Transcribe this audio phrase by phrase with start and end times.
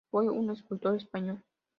[0.09, 1.43] Fue un escultor español.